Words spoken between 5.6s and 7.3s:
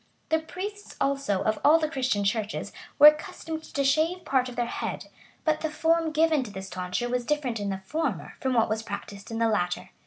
the form given to this tonsure was